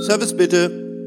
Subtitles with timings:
[0.00, 1.04] Service bitte.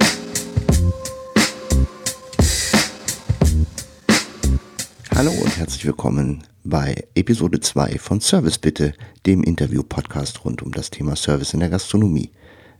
[5.15, 8.93] Hallo und herzlich willkommen bei Episode 2 von Service Bitte,
[9.25, 12.29] dem Interview-Podcast rund um das Thema Service in der Gastronomie.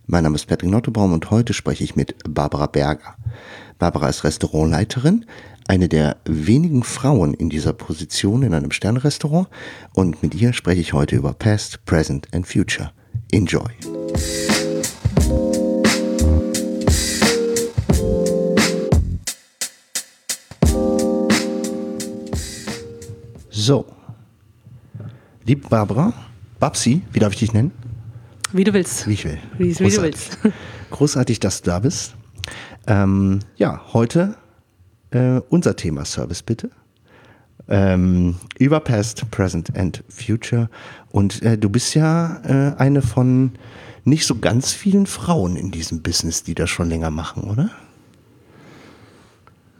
[0.06, 3.16] Mein Name ist Patrick Nottebaum und heute spreche ich mit Barbara Berger.
[3.80, 5.26] Barbara ist Restaurantleiterin,
[5.66, 9.48] eine der wenigen Frauen in dieser Position in einem Sternrestaurant
[9.94, 12.92] und mit ihr spreche ich heute über Past, Present and Future.
[13.32, 13.72] Enjoy!
[23.64, 23.86] So.
[25.46, 26.12] Liebe Barbara,
[26.60, 27.72] Babsi, wie darf ich dich nennen?
[28.52, 29.08] Wie du willst.
[29.08, 29.38] Wie ich will.
[29.56, 30.36] Wie, wie du willst.
[30.90, 32.14] Großartig, dass du da bist.
[32.86, 34.36] Ähm, ja, heute
[35.12, 36.68] äh, unser Thema Service bitte.
[37.66, 40.68] Ähm, über Past, Present and Future.
[41.10, 43.52] Und äh, du bist ja äh, eine von
[44.04, 47.70] nicht so ganz vielen Frauen in diesem Business, die das schon länger machen, oder?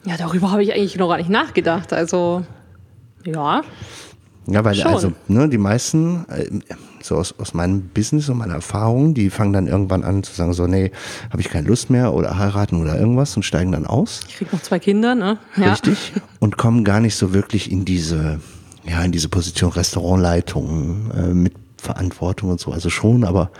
[0.07, 1.93] Ja, darüber habe ich eigentlich noch gar nicht nachgedacht.
[1.93, 2.47] Also,
[3.25, 3.63] ja.
[4.47, 4.93] Ja, weil Schon.
[4.93, 6.51] also ne, die meisten, äh,
[7.03, 10.53] so aus, aus meinem Business und meiner Erfahrung, die fangen dann irgendwann an zu sagen,
[10.53, 10.93] so, nee,
[11.31, 14.21] habe ich keine Lust mehr oder heiraten oder irgendwas und steigen dann aus.
[14.29, 15.39] Ich krieg noch zwei Kinder, ne?
[15.57, 15.73] Ja.
[15.73, 16.13] Richtig.
[16.41, 18.41] Und kommen gar nicht so wirklich in diese,
[18.85, 22.71] ja, in diese Position Restaurantleitung äh, mit Verantwortung und so.
[22.71, 23.51] Also schon, aber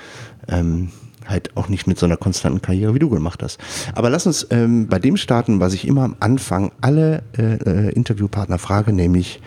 [0.49, 0.91] ähm,
[1.27, 3.59] halt auch nicht mit so einer konstanten Karriere, wie du gemacht hast.
[3.95, 7.93] Aber lass uns ähm, bei dem starten, was ich immer am Anfang alle äh, äh,
[7.93, 9.41] Interviewpartner frage, nämlich,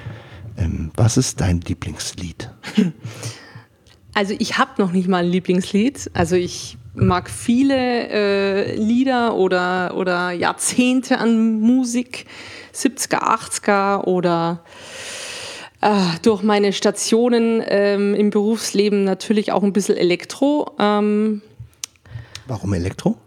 [0.58, 2.50] ähm, was ist dein Lieblingslied?
[4.14, 6.10] Also ich habe noch nicht mal ein Lieblingslied.
[6.16, 12.26] Also ich mag viele äh, Lieder oder, oder Jahrzehnte an Musik,
[12.74, 14.64] 70er, 80er oder
[15.82, 15.90] äh,
[16.24, 20.72] durch meine Stationen ähm, im Berufsleben natürlich auch ein bisschen Elektro.
[20.80, 21.44] Ähm,
[22.48, 23.18] Warum Elektro?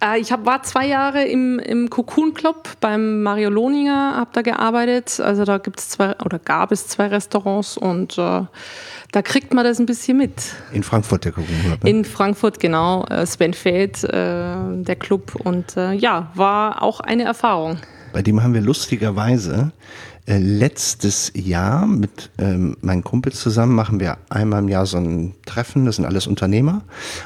[0.00, 4.42] Äh, Ich hab, war zwei Jahre im, im Cocoon Club beim Mario Lohninger, habe da
[4.42, 5.20] gearbeitet.
[5.20, 8.42] Also da gibt's zwei oder gab es zwei Restaurants und äh,
[9.12, 10.54] da kriegt man das ein bisschen mit.
[10.72, 11.46] In Frankfurt der Kuchen.
[11.68, 11.78] Ne?
[11.88, 15.34] In Frankfurt, genau, äh, Sven Feld, äh, der Club.
[15.44, 17.78] Und äh, ja, war auch eine Erfahrung.
[18.12, 19.72] Bei dem haben wir lustigerweise
[20.26, 25.34] äh, letztes Jahr mit ähm, meinen Kumpels zusammen machen wir einmal im Jahr so ein
[25.46, 26.82] Treffen, das sind alles Unternehmer.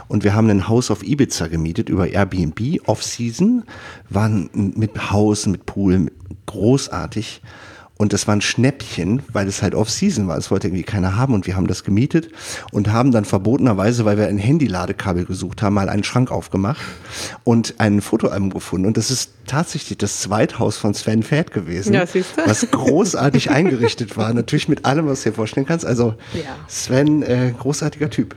[0.06, 3.65] Und wir haben ein Haus auf Ibiza gemietet über Airbnb, Off-Season,
[4.10, 6.12] waren mit Haus, mit Pool,
[6.44, 7.41] großartig
[8.00, 10.38] und das war ein Schnäppchen, weil es halt Off-Season war.
[10.38, 12.31] Es wollte irgendwie keiner haben und wir haben das gemietet
[12.72, 16.81] und haben dann verbotenerweise, weil wir ein Handy-Ladekabel gesucht haben, mal einen Schrank aufgemacht
[17.44, 18.87] und ein Fotoalbum gefunden.
[18.87, 22.47] Und das ist tatsächlich das Zweithaus von Sven Fett gewesen, Ja, siehst du.
[22.47, 24.33] was großartig eingerichtet war.
[24.33, 25.84] Natürlich mit allem, was du dir vorstellen kannst.
[25.84, 26.56] Also Ja.
[26.69, 28.34] Sven, äh, großartiger Typ.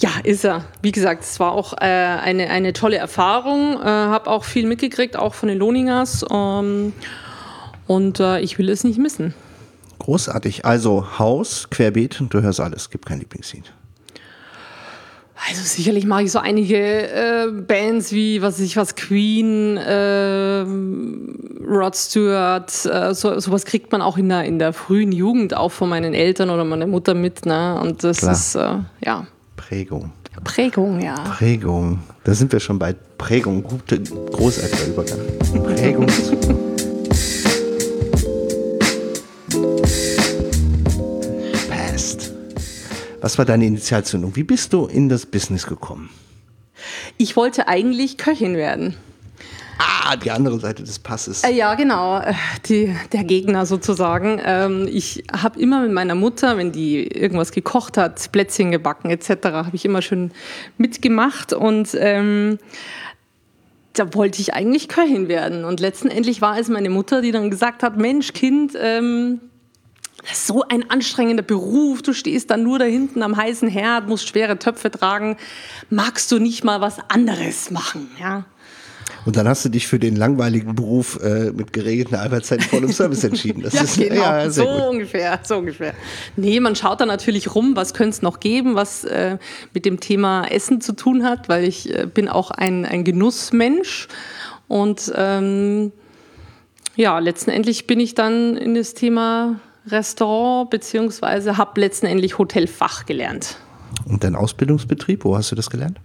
[0.00, 0.66] Ja, ist er.
[0.82, 3.80] Wie gesagt, es war auch äh, eine, eine tolle Erfahrung.
[3.80, 6.22] Äh, habe auch viel mitgekriegt, auch von den Lohningers.
[6.30, 6.92] Ähm,
[7.86, 9.34] und äh, ich will es nicht missen.
[9.98, 10.64] Großartig.
[10.64, 12.90] Also Haus, Querbeet, du hörst alles.
[12.90, 13.72] Gibt kein Lieblingslied.
[15.48, 20.64] Also sicherlich mag ich so einige äh, Bands wie, was weiß ich was, Queen, äh,
[21.66, 25.72] Rod Stewart, äh, so, sowas kriegt man auch in der, in der frühen Jugend auch
[25.72, 27.44] von meinen Eltern oder meiner Mutter mit.
[27.44, 27.78] Ne?
[27.80, 28.32] Und das Klar.
[28.32, 30.12] ist, äh, ja, Prägung.
[30.44, 31.14] Prägung, ja.
[31.14, 32.00] Prägung.
[32.24, 33.62] Da sind wir schon bei Prägung.
[33.62, 35.18] Gute, großartiger Übergang.
[35.62, 36.06] Prägung.
[43.24, 44.36] Was war deine Initialzündung?
[44.36, 46.10] Wie bist du in das Business gekommen?
[47.16, 48.96] Ich wollte eigentlich Köchin werden.
[49.78, 51.42] Ah, die andere Seite des Passes.
[51.42, 52.34] Äh, Ja, genau, äh,
[52.66, 54.42] die, der Gegner sozusagen.
[54.44, 59.42] Ähm, ich habe immer mit meiner Mutter, wenn die irgendwas gekocht hat, Plätzchen gebacken etc.,
[59.42, 60.30] habe ich immer schön
[60.76, 62.58] mitgemacht und ähm,
[63.94, 65.64] da wollte ich eigentlich Köchin werden.
[65.64, 69.40] Und letztendlich war es meine Mutter, die dann gesagt hat, Mensch, Kind, ähm,
[70.32, 74.58] so ein anstrengender Beruf, du stehst dann nur da hinten am heißen Herd, musst schwere
[74.58, 75.36] Töpfe tragen,
[75.90, 78.44] magst du nicht mal was anderes machen, ja?
[79.26, 82.92] Und dann hast du dich für den langweiligen Beruf äh, mit geregelten Arbeitszeiten voll im
[82.92, 83.62] Service entschieden.
[83.62, 84.14] Das Ja, ist genau.
[84.14, 84.82] ja, so gut.
[84.90, 85.94] ungefähr, so ungefähr.
[86.36, 89.38] Nee, man schaut da natürlich rum, was könnte es noch geben, was äh,
[89.72, 94.08] mit dem Thema Essen zu tun hat, weil ich äh, bin auch ein, ein Genussmensch.
[94.68, 95.92] Und ähm,
[96.96, 103.58] ja, letztendlich bin ich dann in das Thema Restaurant beziehungsweise habe letztendlich Hotelfach gelernt.
[104.06, 106.00] Und dein Ausbildungsbetrieb, wo hast du das gelernt?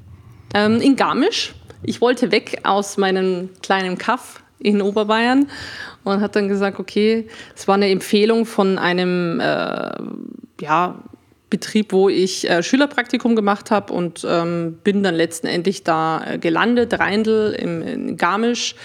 [0.54, 1.56] Ähm, in Garmisch.
[1.82, 5.48] Ich wollte weg aus meinem kleinen Kaff in Oberbayern
[6.04, 9.92] und hat dann gesagt, okay, es war eine Empfehlung von einem äh,
[10.62, 10.96] ja,
[11.50, 17.00] Betrieb, wo ich äh, Schülerpraktikum gemacht habe und ähm, bin dann letztendlich da äh, gelandet,
[17.00, 18.76] Reindl im, in Garmisch.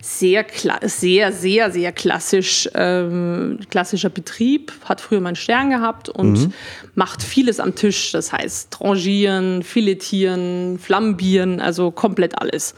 [0.00, 0.44] Sehr,
[0.82, 6.52] sehr, sehr, sehr klassisch, ähm, klassischer Betrieb, hat früher meinen Stern gehabt und mhm.
[6.94, 8.12] macht vieles am Tisch.
[8.12, 12.74] Das heißt, trangieren, filetieren, flambieren, also komplett alles.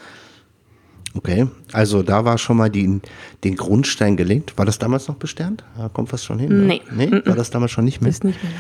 [1.17, 3.01] Okay, also da war schon mal die,
[3.43, 4.57] den Grundstein gelegt.
[4.57, 5.65] War das damals noch besternt?
[5.79, 6.67] Ja, kommt fast schon hin?
[6.67, 6.83] Nee.
[6.91, 7.07] Ne?
[7.07, 7.23] Nee?
[7.25, 8.11] War das damals schon nicht mehr?
[8.11, 8.53] Ist nicht mehr.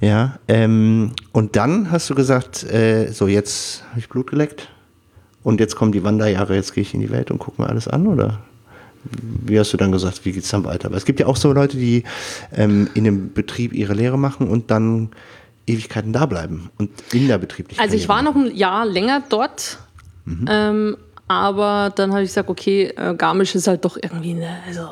[0.00, 4.68] Ja, ähm, und dann hast du gesagt, äh, so jetzt habe ich Blut geleckt
[5.42, 7.88] und jetzt kommen die Wanderjahre, jetzt gehe ich in die Welt und gucke mir alles
[7.88, 8.40] an, oder?
[9.04, 10.90] Wie hast du dann gesagt, wie geht es dann weiter?
[10.90, 12.02] Weil es gibt ja auch so Leute, die
[12.52, 15.10] ähm, in einem Betrieb ihre Lehre machen und dann
[15.66, 17.80] Ewigkeiten da bleiben und in der Betrieblichen.
[17.82, 19.78] Also ich war noch ein Jahr länger dort,
[20.24, 20.46] mhm.
[20.48, 20.96] ähm,
[21.28, 24.90] aber dann habe ich gesagt, okay, äh, Garmisch ist halt doch irgendwie eine, also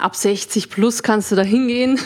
[0.00, 1.98] ab 60 plus kannst du da hingehen.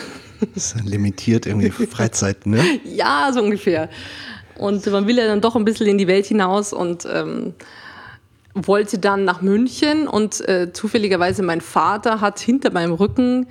[0.53, 2.63] Das ist limitiert irgendwie Freizeit, ne?
[2.83, 3.89] ja, so ungefähr.
[4.57, 7.53] Und man will ja dann doch ein bisschen in die Welt hinaus und ähm,
[8.53, 13.47] wollte dann nach München und äh, zufälligerweise mein Vater hat hinter meinem Rücken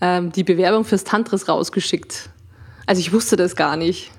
[0.00, 2.28] ähm, die Bewerbung fürs Tantris rausgeschickt.
[2.86, 4.10] Also ich wusste das gar nicht.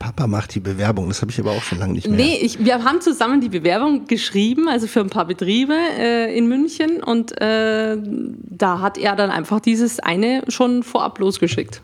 [0.00, 2.16] Papa macht die Bewerbung, das habe ich aber auch schon lange nicht mehr.
[2.16, 6.48] Nee, ich, wir haben zusammen die Bewerbung geschrieben, also für ein paar Betriebe äh, in
[6.48, 11.82] München und äh, da hat er dann einfach dieses eine schon vorab losgeschickt.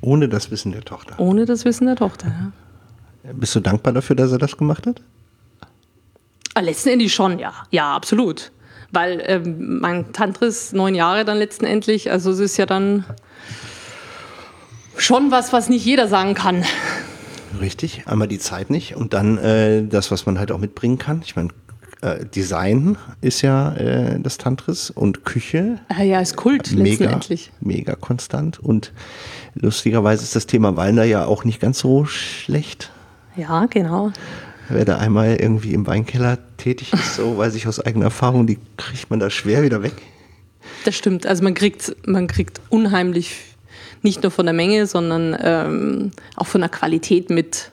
[0.00, 1.20] Ohne das Wissen der Tochter.
[1.20, 3.32] Ohne das Wissen der Tochter, ja.
[3.34, 5.02] Bist du dankbar dafür, dass er das gemacht hat?
[6.54, 7.52] Ah, letzten Endes schon, ja.
[7.70, 8.52] Ja, absolut.
[8.90, 13.04] Weil ähm, mein Tantris neun Jahre dann letztendlich, also es ist ja dann
[14.96, 16.64] schon was, was nicht jeder sagen kann.
[17.60, 21.22] Richtig, einmal die Zeit nicht und dann äh, das, was man halt auch mitbringen kann.
[21.24, 21.50] Ich meine,
[22.00, 25.80] äh, Design ist ja äh, das Tantris und Küche.
[25.88, 27.50] Ah ja, ist Kult mega, letztendlich.
[27.60, 28.92] Mega konstant und
[29.54, 32.90] lustigerweise ist das Thema Wallner ja auch nicht ganz so schlecht.
[33.36, 34.12] Ja, genau.
[34.68, 38.58] Wer da einmal irgendwie im Weinkeller tätig ist, so weiß ich aus eigener Erfahrung, die
[38.76, 39.94] kriegt man da schwer wieder weg.
[40.84, 41.26] Das stimmt.
[41.26, 43.53] Also man kriegt, man kriegt unheimlich
[44.04, 47.70] nicht nur von der Menge, sondern ähm, auch von der Qualität mit.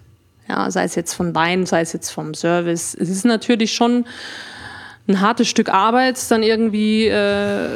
[0.47, 2.95] Ja, sei es jetzt von Wein, sei es jetzt vom Service.
[2.99, 4.05] Es ist natürlich schon
[5.07, 7.69] ein hartes Stück Arbeit, dann irgendwie äh,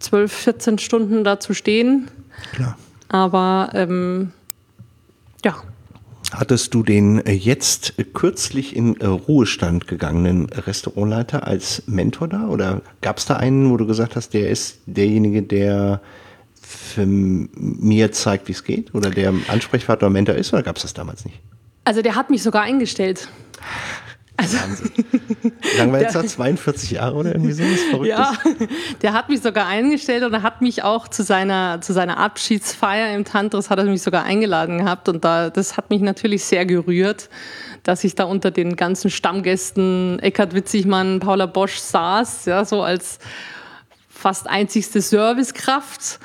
[0.00, 2.08] 12, 14 Stunden da zu stehen.
[2.52, 2.78] Klar.
[3.08, 4.32] Aber ähm,
[5.44, 5.56] ja.
[6.32, 12.48] Hattest du den äh, jetzt kürzlich in äh, Ruhestand gegangenen Restaurantleiter als Mentor da?
[12.48, 16.00] Oder gab es da einen, wo du gesagt hast, der ist derjenige, der
[16.68, 18.94] für mir zeigt, wie es geht?
[18.94, 20.52] Oder der Ansprechpartner Mentor ist?
[20.52, 21.40] Oder gab es das damals nicht?
[21.84, 23.28] Also der hat mich sogar eingestellt.
[24.36, 24.56] Also,
[25.90, 26.24] war jetzt da?
[26.24, 27.64] 42 Jahre oder irgendwie so?
[27.64, 28.08] Was Verrücktes?
[28.08, 28.32] Ja,
[29.02, 33.16] der hat mich sogar eingestellt und er hat mich auch zu seiner, zu seiner Abschiedsfeier
[33.16, 36.66] im Tantris hat er mich sogar eingeladen gehabt und da, das hat mich natürlich sehr
[36.66, 37.30] gerührt,
[37.82, 43.18] dass ich da unter den ganzen Stammgästen Eckhard Witzigmann, Paula Bosch saß, ja, so als
[44.08, 46.20] fast einzigste Servicekraft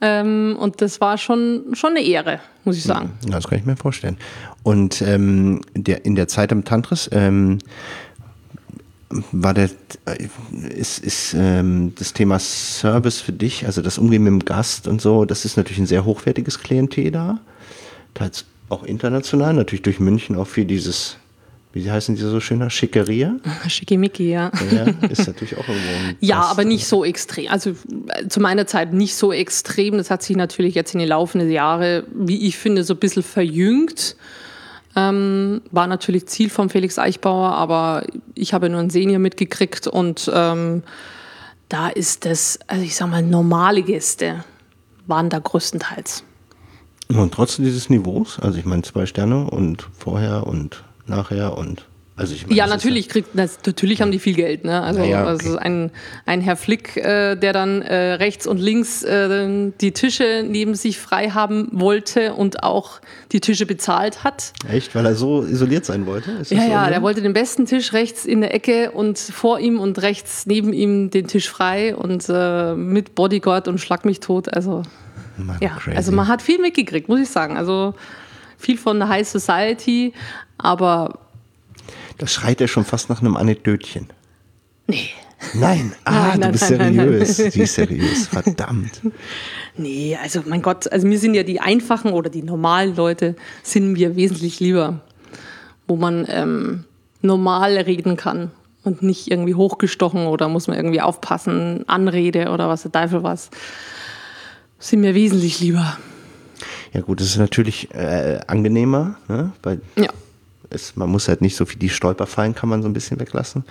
[0.00, 3.12] ähm, und das war schon, schon eine Ehre, muss ich sagen.
[3.28, 4.18] Das kann ich mir vorstellen.
[4.62, 7.58] Und ähm, der, in der Zeit im Tantris, ähm,
[9.32, 9.70] war der,
[10.06, 10.28] äh,
[10.68, 15.00] ist, ist ähm, das Thema Service für dich, also das Umgehen mit dem Gast und
[15.00, 17.38] so, das ist natürlich ein sehr hochwertiges Klientel da.
[18.14, 21.18] Teils auch international, natürlich durch München auch für dieses
[21.76, 22.70] wie heißen die so schöner?
[22.70, 23.36] Schickeria?
[23.68, 24.50] Schickimicki, ja.
[24.72, 24.86] ja.
[25.08, 27.50] Ist natürlich auch irgendwo ein Ja, aber nicht so extrem.
[27.50, 27.70] Also
[28.08, 29.98] äh, zu meiner Zeit nicht so extrem.
[29.98, 33.22] Das hat sich natürlich jetzt in den laufenden Jahren, wie ich finde, so ein bisschen
[33.22, 34.16] verjüngt.
[34.96, 38.04] Ähm, war natürlich Ziel von Felix Eichbauer, aber
[38.34, 40.82] ich habe nur einen Senior mitgekriegt und ähm,
[41.68, 44.44] da ist das, also ich sag mal, normale Gäste
[45.06, 46.24] waren da größtenteils.
[47.08, 51.86] Und trotzdem dieses Niveaus, also ich meine zwei Sterne und vorher und nachher und
[52.18, 54.80] also ich meine, ja, natürlich kriegt das, natürlich haben die viel Geld, ne?
[54.80, 55.28] Also, ja, okay.
[55.28, 55.90] also ein,
[56.24, 60.98] ein Herr Flick, äh, der dann äh, rechts und links äh, die Tische neben sich
[60.98, 64.54] frei haben wollte und auch die Tische bezahlt hat.
[64.66, 66.30] Echt, weil er so isoliert sein wollte?
[66.38, 69.78] ja, so ja, der wollte den besten Tisch rechts in der Ecke und vor ihm
[69.78, 74.54] und rechts neben ihm den Tisch frei und äh, mit Bodyguard und Schlag mich tot.
[74.54, 74.84] Also
[75.36, 75.98] Man ja, crazy.
[75.98, 77.58] also man hat viel mitgekriegt, muss ich sagen.
[77.58, 77.92] Also
[78.58, 80.12] viel von der High Society,
[80.58, 81.18] aber.
[82.18, 84.08] Das schreit ja schon fast nach einem Anekdötchen.
[84.86, 85.10] Nee.
[85.54, 87.38] Nein, ah, nein, du bist nein, seriös.
[87.38, 89.00] Nein, Sie ist seriös, verdammt.
[89.76, 93.92] Nee, also mein Gott, also mir sind ja die einfachen oder die normalen Leute sind
[93.92, 95.00] mir wesentlich lieber,
[95.86, 96.84] wo man ähm,
[97.20, 98.50] normal reden kann
[98.84, 103.50] und nicht irgendwie hochgestochen oder muss man irgendwie aufpassen, Anrede oder was der Teufel was,
[104.78, 105.98] sind mir wesentlich lieber.
[106.96, 109.52] Ja gut, das ist natürlich äh, angenehmer, ne?
[109.62, 110.08] weil Ja.
[110.70, 113.64] es, man muss halt nicht so viel, die Stolperfallen kann man so ein bisschen weglassen.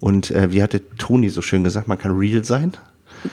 [0.00, 2.74] Und äh, wie hatte Toni so schön gesagt, man kann real sein.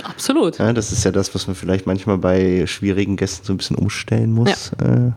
[0.03, 0.57] Absolut.
[0.57, 3.75] Ja, das ist ja das, was man vielleicht manchmal bei schwierigen Gästen so ein bisschen
[3.75, 4.71] umstellen muss.
[4.81, 5.11] Äh,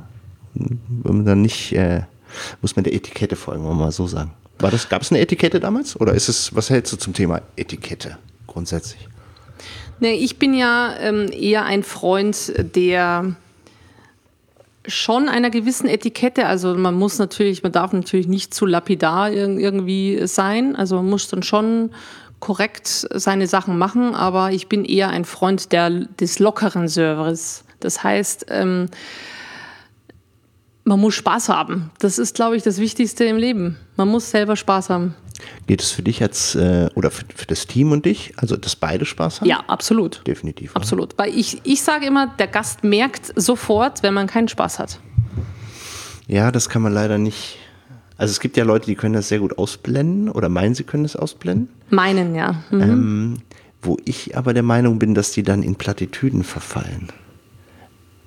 [0.55, 2.03] wenn man dann nicht, äh,
[2.61, 4.33] muss man der Etikette folgen, wollen wir mal so sagen.
[4.59, 5.99] War das, gab es eine Etikette damals?
[6.01, 9.09] Oder ist es, was hältst du zum Thema Etikette grundsätzlich?
[10.01, 13.37] Nee, ich bin ja ähm, eher ein Freund der
[14.89, 16.47] schon einer gewissen Etikette.
[16.47, 20.75] Also man muss natürlich, man darf natürlich nicht zu lapidar ir- irgendwie sein.
[20.75, 21.91] Also man muss dann schon
[22.41, 27.65] korrekt seine Sachen machen, aber ich bin eher ein Freund der, des lockeren Servers.
[27.81, 28.89] Das heißt, ähm,
[30.85, 31.91] man muss Spaß haben.
[31.99, 33.77] Das ist, glaube ich, das Wichtigste im Leben.
[33.97, 35.15] Man muss selber Spaß haben.
[35.67, 38.77] Geht es für dich jetzt, äh, oder für, für das Team und dich, also dass
[38.77, 39.49] beide Spaß haben?
[39.49, 40.27] Ja, absolut.
[40.27, 40.73] Definitiv.
[40.73, 40.81] oder?
[40.81, 41.19] Absolut.
[41.19, 45.01] Weil ich, ich sage immer, der Gast merkt sofort, wenn man keinen Spaß hat.
[46.27, 47.59] Ja, das kann man leider nicht.
[48.17, 51.05] Also es gibt ja Leute, die können das sehr gut ausblenden oder meinen, sie können
[51.05, 51.69] das ausblenden.
[51.89, 52.63] Meinen, ja.
[52.71, 52.81] Mhm.
[52.81, 53.37] Ähm,
[53.81, 57.09] wo ich aber der Meinung bin, dass die dann in Plattitüden verfallen.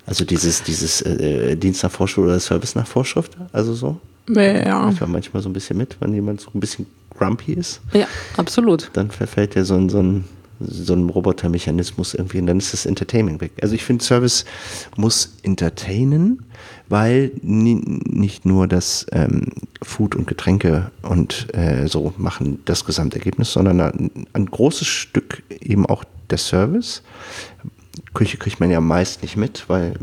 [0.06, 4.00] Also dieses, dieses äh, Dienst nach Vorschrift oder Service nach Vorschrift, also so.
[4.30, 4.89] Ja.
[4.89, 6.86] Ich war manchmal so ein bisschen mit, wenn jemand so ein bisschen
[7.18, 8.89] grumpy ist, ja, absolut.
[8.94, 10.25] dann verfällt ja so ein, so ein,
[10.60, 13.51] so ein Robotermechanismus irgendwie und dann ist das Entertainment weg.
[13.62, 14.46] Also ich finde, Service
[14.96, 16.46] muss entertainen,
[16.89, 19.48] weil ni nicht nur das ähm,
[19.82, 25.86] Food und Getränke und äh, so machen das Gesamtergebnis, sondern ein, ein großes Stück eben
[25.86, 27.03] auch der Service.
[28.13, 29.95] Küche kriegt man ja meist nicht mit, weil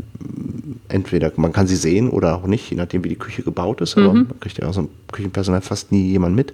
[0.89, 3.97] entweder man kann sie sehen oder auch nicht, je nachdem wie die Küche gebaut ist,
[3.97, 6.53] aber man kriegt ja auch so im Küchenpersonal fast nie jemand mit.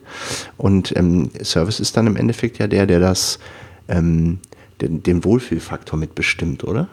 [0.57, 3.39] Und ähm, Service ist dann im Endeffekt ja der, der das
[3.87, 4.39] ähm,
[4.81, 6.87] den, den Wohlfühlfaktor mitbestimmt, oder?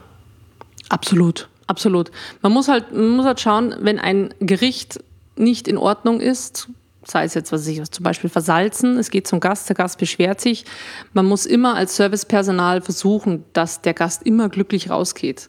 [0.88, 1.49] Absolut.
[1.66, 2.11] Absolut.
[2.42, 5.02] Man muss halt, man muss halt schauen, wenn ein Gericht
[5.37, 6.68] nicht in Ordnung ist,
[7.04, 10.40] sei es jetzt, was ich, zum Beispiel versalzen, es geht zum Gast, der Gast beschwert
[10.40, 10.64] sich.
[11.12, 15.49] Man muss immer als Servicepersonal versuchen, dass der Gast immer glücklich rausgeht.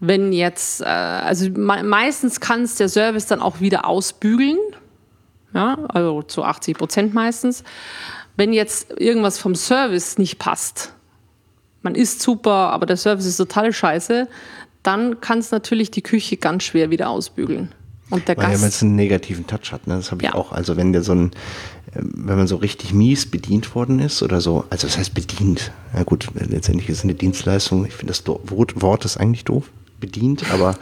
[0.00, 4.58] Wenn jetzt, äh, also me meistens kann es der Service dann auch wieder ausbügeln,
[5.54, 7.64] ja, also zu 80 Prozent meistens.
[8.36, 10.92] Wenn jetzt irgendwas vom Service nicht passt,
[11.82, 14.28] man isst super, aber der Service ist total scheiße,
[14.82, 17.74] dann kann es natürlich die Küche ganz schwer wieder ausbügeln.
[18.10, 19.96] Und der Weil wenn Gast, es einen negativen Touch hat, ne?
[19.96, 20.34] das habe ich Ja.
[20.34, 20.52] auch.
[20.52, 21.30] Also wenn der so ein,
[21.94, 25.72] wenn man so richtig mies bedient worden ist oder so, also das heißt bedient.
[25.94, 27.84] Ja gut, letztendlich ist es eine Dienstleistung.
[27.86, 29.70] Ich finde das Wort ist eigentlich doof,
[30.00, 30.76] bedient, aber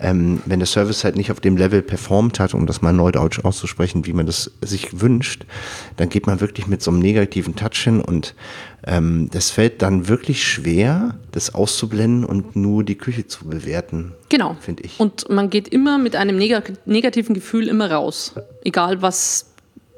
[0.00, 3.44] ähm, wenn der Service halt nicht auf dem Level performt hat, um das mal neudeutsch
[3.44, 5.44] auszusprechen, wie man das sich wünscht,
[5.96, 8.34] dann geht man wirklich mit so einem negativen Touch hin und
[8.86, 14.12] ähm, das fällt dann wirklich schwer, das auszublenden und nur die Küche zu bewerten.
[14.28, 14.56] genau.
[14.60, 14.98] finde ich.
[14.98, 18.34] Und man geht immer mit einem neg negativen Gefühl immer raus.
[18.64, 19.46] Egal was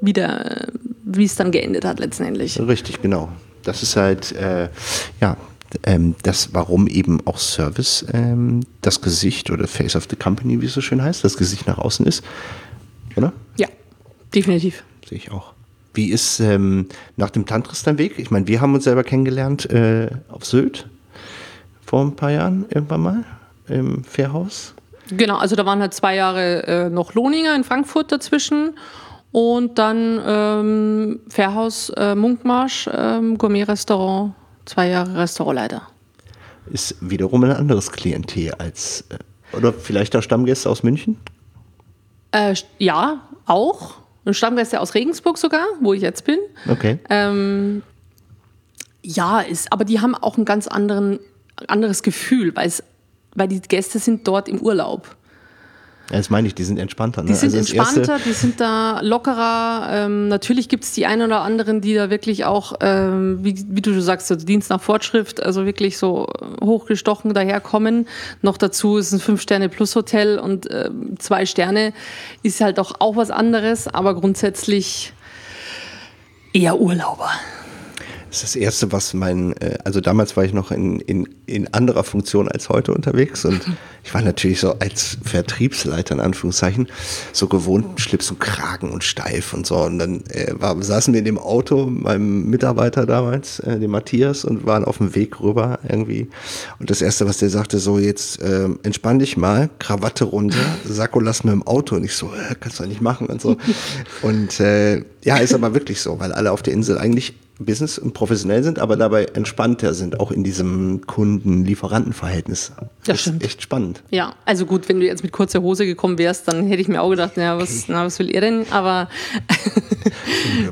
[0.00, 0.66] wieder,
[1.04, 2.58] wie es dann geendet hat letztendlich.
[2.60, 3.30] Richtig, genau.
[3.62, 4.68] Das ist halt, äh,
[5.20, 5.36] ja,
[5.84, 10.66] ähm, das, warum eben auch Service ähm, das Gesicht oder Face of the Company, wie
[10.66, 12.24] es so schön heißt, das Gesicht nach außen ist.
[13.16, 13.32] Oder?
[13.56, 13.68] Ja,
[14.34, 14.84] definitiv.
[15.08, 15.52] Sehe ich auch.
[15.94, 18.18] Wie ist ähm, nach dem Tantris dein Weg?
[18.18, 20.88] Ich meine, wir haben uns selber kennengelernt äh, auf Sylt
[21.84, 23.24] vor ein paar Jahren irgendwann mal
[23.68, 24.74] im Fährhaus.
[25.10, 28.78] Genau, also da waren halt zwei Jahre äh, noch Lohninger in Frankfurt dazwischen
[29.32, 34.32] und dann ähm, Fährhaus äh, Munkmarsch, ähm, Gourmet-Restaurant,
[34.64, 35.82] zwei Jahre Restaurantleiter.
[36.70, 41.18] Ist wiederum ein anderes Klientel als, äh, oder vielleicht auch Stammgäste aus München?
[42.30, 43.96] Äh, ja, auch.
[44.24, 46.38] Ein Stammgäste aus Regensburg sogar, wo ich jetzt bin.
[46.68, 47.00] Okay.
[47.10, 47.82] Ähm,
[49.02, 51.18] ja, ist, aber die haben auch ein ganz anderen,
[51.66, 55.16] anderes Gefühl, weil die Gäste sind dort im Urlaub.
[56.10, 57.22] Ja, das meine ich, die sind entspannter.
[57.22, 57.28] Ne?
[57.28, 59.88] Die sind Also entspannter, die sind da lockerer.
[59.90, 63.80] Ähm, natürlich gibt es die einen oder anderen, die da wirklich auch, ähm, wie, wie
[63.80, 66.26] du sagst, so Dienst nach Fortschrift, also wirklich so
[66.62, 68.08] hochgestochen daherkommen.
[68.42, 71.92] Noch dazu ist ein Fünf-Sterne-Plus-Hotel und ähm, zwei Sterne
[72.42, 75.12] ist halt auch, auch was anderes, aber grundsätzlich
[76.52, 77.30] eher Urlauber.
[78.32, 81.74] Das ist das Erste, was mein, äh, also damals war ich noch in, in, in
[81.74, 83.60] anderer Funktion als heute unterwegs und
[84.04, 86.88] ich war natürlich so als Vertriebsleiter in Anführungszeichen
[87.34, 89.76] so gewohnt, Schlips und Kragen und steif und so.
[89.76, 94.46] Und dann äh, war, saßen wir in dem Auto, meinem Mitarbeiter damals, äh, dem Matthias,
[94.46, 96.30] und waren auf dem Weg rüber irgendwie.
[96.78, 101.20] Und das Erste, was der sagte, so jetzt äh, entspann dich mal, Krawatte runter, Sakko
[101.20, 101.96] lass mir im Auto.
[101.96, 103.58] Und ich so, äh, kannst du nicht machen und so.
[104.22, 107.34] Und äh, ja, ist aber wirklich so, weil alle auf der Insel eigentlich
[107.64, 112.72] Business und professionell sind, aber dabei entspannter sind, auch in diesem Kunden-Lieferanten-Verhältnis.
[113.04, 113.44] Das stimmt.
[113.44, 114.02] echt spannend.
[114.10, 117.02] Ja, also gut, wenn du jetzt mit kurzer Hose gekommen wärst, dann hätte ich mir
[117.02, 118.66] auch gedacht, naja, was, na, was will er denn?
[118.70, 119.08] Aber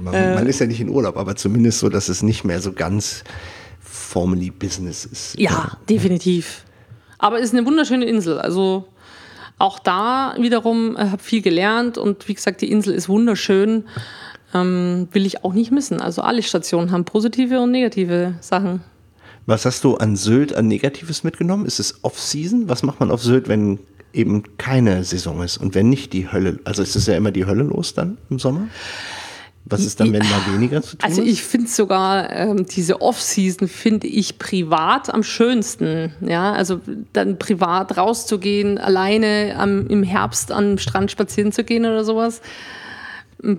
[0.02, 2.73] man, man ist ja nicht in Urlaub, aber zumindest so, dass es nicht mehr so
[2.73, 3.25] ganz
[3.80, 5.38] formally Business ist.
[5.38, 6.64] ja, definitiv.
[7.18, 8.38] Aber es ist eine wunderschöne Insel.
[8.38, 8.88] Also
[9.61, 13.85] auch da wiederum äh, habe viel gelernt und wie gesagt, die Insel ist wunderschön.
[14.52, 16.00] Ähm, will ich auch nicht missen.
[16.00, 18.80] Also alle Stationen haben positive und negative Sachen.
[19.47, 21.66] Was hast du an Sylt an Negatives mitgenommen?
[21.66, 22.69] Ist es Off-Season?
[22.69, 23.78] Was macht man auf Sylt, wenn
[24.12, 26.59] eben keine Saison ist und wenn nicht die Hölle?
[26.64, 28.69] Also ist es ja immer die Hölle los dann im Sommer?
[29.66, 33.69] Was ist dann, wenn mal weniger zu tun Also ich finde sogar ähm, diese Off-Season
[33.69, 36.12] finde ich privat am schönsten.
[36.21, 36.80] Ja, also
[37.12, 42.40] dann privat rauszugehen, alleine am, im Herbst am Strand spazieren zu gehen oder sowas.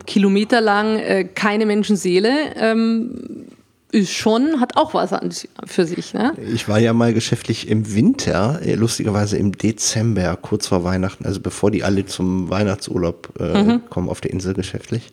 [0.06, 2.56] Kilometerlang äh, keine Menschenseele.
[2.56, 3.48] Ähm,
[3.92, 5.32] ist schon, hat auch was an,
[5.66, 6.14] für sich.
[6.14, 6.34] Ne?
[6.54, 11.42] Ich war ja mal geschäftlich im Winter, äh, lustigerweise im Dezember, kurz vor Weihnachten, also
[11.42, 15.12] bevor die alle zum Weihnachtsurlaub äh, kommen auf der Insel geschäftlich.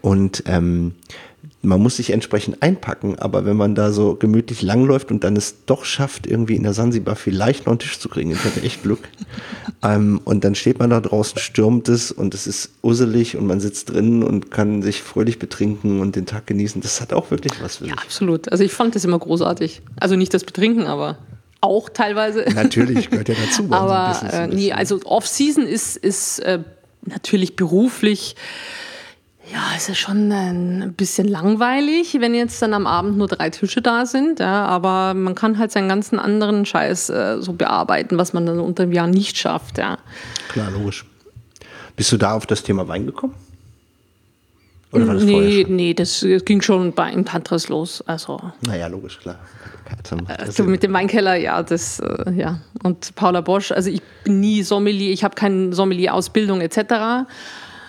[0.00, 0.94] Und ähm,
[1.62, 5.64] man muss sich entsprechend einpacken, aber wenn man da so gemütlich langläuft und dann es
[5.66, 8.84] doch schafft, irgendwie in der Sansibar vielleicht noch einen Tisch zu kriegen, ich hatte echt
[8.84, 9.00] Glück.
[9.82, 13.58] ähm, und dann steht man da draußen, stürmt es und es ist usselig und man
[13.58, 16.80] sitzt drin und kann sich fröhlich betrinken und den Tag genießen.
[16.80, 18.02] Das hat auch wirklich was für Ja, sich.
[18.02, 18.50] absolut.
[18.52, 19.82] Also ich fand das immer großartig.
[19.98, 21.18] Also nicht das Betrinken, aber
[21.60, 22.44] auch teilweise.
[22.54, 23.62] Natürlich gehört ja dazu.
[23.64, 26.60] unserem Aber Business äh, nee, also Off-Season ist, ist äh,
[27.04, 28.36] natürlich beruflich,
[29.52, 33.80] ja, es ist schon ein bisschen langweilig, wenn jetzt dann am Abend nur drei Tische
[33.80, 34.40] da sind.
[34.40, 38.60] Ja, aber man kann halt seinen ganzen anderen Scheiß äh, so bearbeiten, was man dann
[38.60, 39.78] unter dem Jahr nicht schafft.
[39.78, 39.98] Ja.
[40.48, 41.04] Klar, logisch.
[41.96, 43.34] Bist du da auf das Thema Wein gekommen?
[44.92, 48.02] Oder war das Nee, nee, das ging schon bei im Tantris los.
[48.06, 49.36] Also Naja, logisch, klar.
[50.26, 52.60] Also mit dem Weinkeller, ja, das, äh, ja.
[52.82, 57.26] Und Paula Bosch, also ich bin nie Sommelier, ich habe keine Sommelier-Ausbildung etc.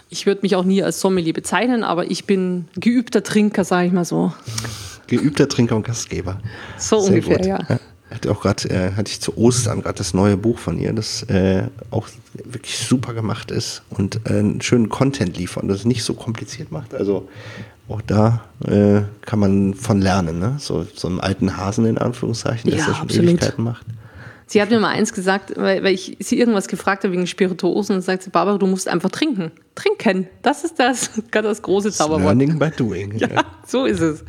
[0.10, 3.94] Ich würde mich auch nie als Sommelier bezeichnen, aber ich bin geübter Trinker, sage ich
[3.94, 4.34] mal so.
[5.08, 6.40] Geübter Trinker und Gastgeber.
[6.78, 7.46] So Sehr ungefähr, gut.
[7.46, 7.80] ja.
[8.10, 11.22] Hatte auch gerade, äh, hatte ich zu Ostern gerade das neue Buch von ihr, das
[11.24, 16.04] äh, auch wirklich super gemacht ist und äh, einen schönen Content liefert und das nicht
[16.04, 16.96] so kompliziert macht.
[16.96, 17.30] Also
[17.88, 20.56] auch da äh, kann man von lernen, ne?
[20.60, 23.30] So, so einen alten Hasen in Anführungszeichen, der Ja, das ja schon absolut.
[23.30, 23.86] Ewigkeiten macht.
[24.52, 27.98] Sie hat mir mal eins gesagt, weil, weil ich sie irgendwas gefragt habe wegen Spirituosen
[27.98, 29.52] und sagt sie, Barbara, du musst einfach trinken.
[29.76, 32.24] Trinken, das ist das, das große Zauberwort.
[32.24, 33.16] Learning by doing.
[33.16, 34.24] Ja, so ist es.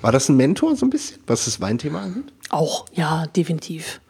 [0.00, 2.32] War das ein Mentor so ein bisschen, was das Weinthema angeht?
[2.50, 4.00] Auch, ja, definitiv.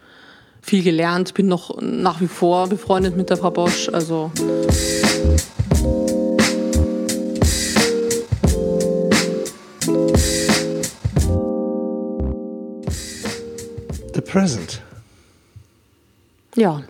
[0.61, 3.88] Viel gelernt, bin noch nach wie vor befreundet mit der Frau Bosch.
[3.88, 4.31] Also
[14.14, 14.83] The Present.
[16.57, 16.83] Ja,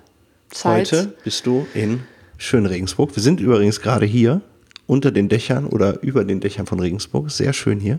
[0.51, 0.93] Zeit.
[0.93, 2.03] Heute bist du in
[2.39, 3.15] Schön-Regensburg.
[3.15, 4.41] Wir sind übrigens gerade hier
[4.87, 7.31] unter den Dächern oder über den Dächern von Regensburg.
[7.31, 7.99] Sehr schön hier.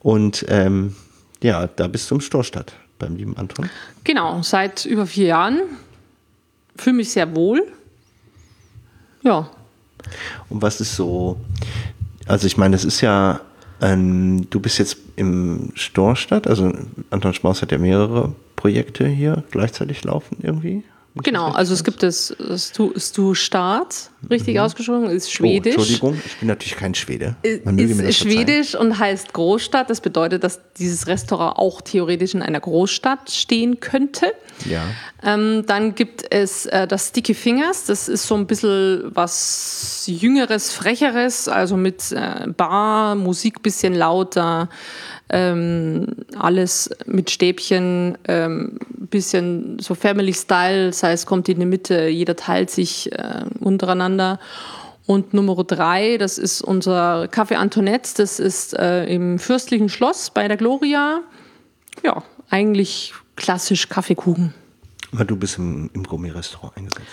[0.00, 0.96] Und ähm,
[1.42, 3.70] ja, da bist du im Storstadt beim lieben Anton.
[4.04, 5.62] Genau, seit über vier Jahren.
[6.76, 7.66] Fühle mich sehr wohl.
[9.22, 9.50] Ja,
[10.48, 11.38] Und was ist so,
[12.26, 13.40] also ich meine, das ist ja,
[13.80, 16.72] ähm, du bist jetzt im Storstadt, also
[17.10, 20.84] Anton Schmaus hat ja mehrere Projekte hier gleichzeitig laufen irgendwie.
[21.14, 21.50] Ich genau.
[21.50, 25.74] Also es gibt das Stu, Stu Staat, richtig ausgesprochen, ist Schwedisch.
[25.76, 27.36] Oh, Entschuldigung, ich bin natürlich kein Schwede.
[27.64, 28.32] Man ist mir das verzeihen.
[28.32, 29.90] schwedisch und heißt Großstadt.
[29.90, 34.32] Das bedeutet, dass dieses Restaurant auch theoretisch in einer Großstadt stehen könnte.
[34.64, 34.84] Ja.
[35.22, 37.84] Ähm, dann gibt es äh, das Sticky Fingers.
[37.84, 44.70] Das ist so ein bisschen was Jüngeres, Frecheres, also mit äh, Bar, Musik bisschen lauter,
[45.32, 46.06] ähm,
[46.38, 50.86] alles mit Stäbchen, ähm, bisschen so Family Style.
[50.86, 54.38] Das heißt, kommt in die Mitte, jeder teilt sich äh, untereinander.
[55.06, 58.10] Und Nummer drei, das ist unser Café Antoinette.
[58.16, 61.20] Das ist äh, im Fürstlichen Schloss bei der Gloria.
[62.04, 64.54] Ja, eigentlich klassisch Kaffeekuchen.
[65.12, 67.08] Aber du bist im, im Gourmet-Restaurant eingesetzt.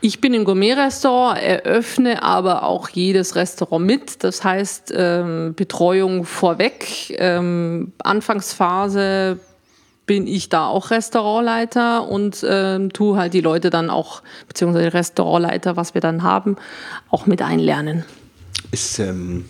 [0.00, 4.22] Ich bin im Gourmet-Restaurant, eröffne aber auch jedes Restaurant mit.
[4.22, 7.16] Das heißt, ähm, Betreuung vorweg.
[7.18, 9.40] Ähm, Anfangsphase
[10.06, 15.76] bin ich da auch Restaurantleiter und ähm, tu halt die Leute dann auch, beziehungsweise Restaurantleiter,
[15.76, 16.56] was wir dann haben,
[17.10, 18.04] auch mit einlernen.
[18.70, 19.46] Ist, ähm,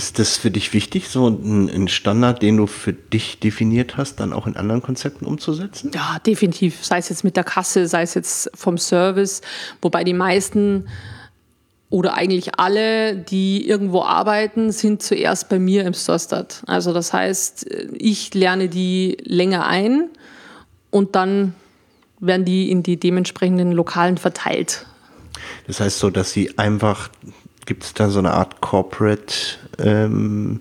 [0.00, 4.16] ist das für dich wichtig, so ein, ein Standard, den du für dich definiert hast,
[4.16, 5.90] dann auch in anderen Konzepten umzusetzen?
[5.94, 6.82] Ja, definitiv.
[6.82, 9.42] Sei es jetzt mit der Kasse, sei es jetzt vom Service.
[9.82, 10.86] Wobei die meisten
[11.90, 16.62] oder eigentlich alle, die irgendwo arbeiten, sind zuerst bei mir im Storestad.
[16.66, 20.08] Also das heißt, ich lerne die länger ein
[20.88, 21.54] und dann
[22.20, 24.86] werden die in die dementsprechenden Lokalen verteilt.
[25.66, 27.10] Das heißt so, dass sie einfach,
[27.70, 29.32] gibt es da so eine Art Corporate
[29.78, 30.60] ähm,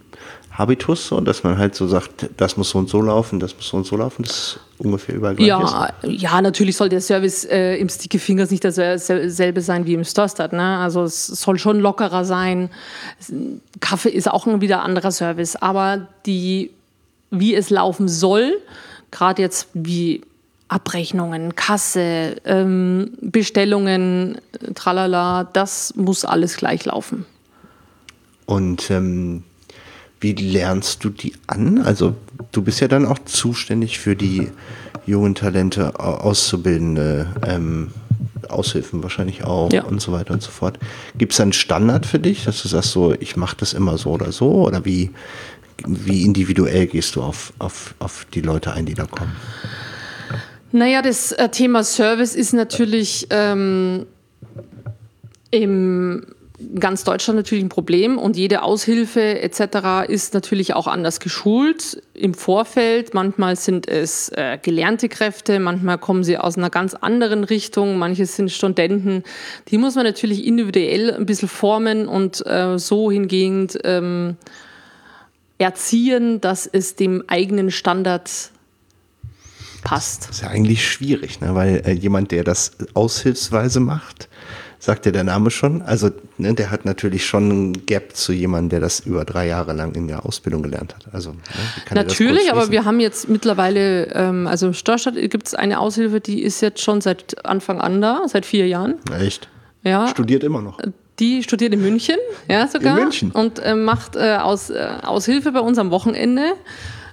[0.52, 3.68] Habitus, so, dass man halt so sagt, das muss so und so laufen, das muss
[3.68, 6.22] so und so laufen, das ist ungefähr überall gleich ja, ist?
[6.22, 10.54] Ja, natürlich soll der Service äh, im Sticky Fingers nicht dasselbe sein wie im Storstad.
[10.54, 10.78] Ne?
[10.78, 12.70] Also es soll schon lockerer sein.
[13.80, 16.70] Kaffee ist auch ein wieder anderer Service, aber die,
[17.32, 18.56] wie es laufen soll,
[19.10, 20.22] gerade jetzt wie
[20.70, 24.40] Abrechnungen, Kasse, ähm, Bestellungen,
[24.76, 27.26] tralala, das muss alles gleich laufen.
[28.46, 29.44] Und ähm,
[30.20, 31.80] wie lernst du die an?
[31.80, 32.16] Also
[32.52, 34.50] du bist ja dann auch zuständig für die
[35.06, 37.92] jungen Talente, Auszubildende, ähm,
[38.48, 39.84] Aushilfen wahrscheinlich auch ja.
[39.84, 40.80] und so weiter und so fort.
[41.18, 44.12] Gibt es einen Standard für dich, dass du sagst, so ich mache das immer so
[44.12, 44.66] oder so?
[44.66, 45.12] Oder wie,
[45.88, 49.36] wie individuell gehst du auf, auf, auf die Leute ein, die da kommen?
[50.72, 54.06] Naja, das äh, Thema Service ist natürlich ähm,
[55.52, 56.26] im
[56.80, 60.08] ganz Deutschland natürlich ein Problem und jede Aushilfe etc.
[60.08, 63.14] ist natürlich auch anders geschult im Vorfeld.
[63.14, 68.26] Manchmal sind es äh, gelernte Kräfte, manchmal kommen sie aus einer ganz anderen Richtung, manche
[68.26, 69.24] sind Studenten.
[69.70, 74.36] Die muss man natürlich individuell ein bisschen formen und äh, so hingehend ähm,
[75.58, 78.52] erziehen, dass es dem eigenen Standard
[79.84, 80.30] passt.
[80.30, 81.56] Das ist ja eigentlich schwierig, ne?
[81.56, 84.30] weil äh, jemand, der das aushilfsweise macht,
[84.80, 85.82] sagt ja der Name schon.
[85.82, 89.74] Also ne, der hat natürlich schon ein Gap zu jemandem, der das über drei Jahre
[89.74, 91.14] lang in der Ausbildung gelernt hat.
[91.14, 91.38] Also ne,
[91.94, 96.42] natürlich, aber wir haben jetzt mittlerweile, ähm, also im Störstadt gibt es eine Aushilfe, die
[96.42, 98.96] ist jetzt schon seit Anfang an da, seit vier Jahren.
[99.20, 99.50] Echt?
[99.84, 100.08] Ja.
[100.08, 100.80] Studiert immer noch.
[101.20, 102.16] Die studiert in München,
[102.48, 102.98] ja sogar.
[102.98, 103.32] In München.
[103.32, 106.54] Und äh, macht äh, Aus, äh, Aushilfe bei uns am Wochenende.